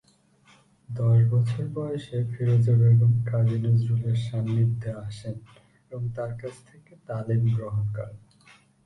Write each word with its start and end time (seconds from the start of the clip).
দশ 0.89 1.19
বছর 1.29 1.63
বয়সে 1.73 2.17
ফিরোজা 2.31 2.73
বেগম 2.73 3.13
কাজী 3.25 3.57
নজরুলের 3.57 4.17
সান্নিধ্যে 4.27 4.91
আসেন 5.05 5.35
এবং 5.85 6.01
তার 6.15 6.31
কাছ 6.41 6.55
থেকে 6.69 6.91
তালিম 7.07 7.41
গ্রহণ 7.55 7.85
করেন। 7.95 8.19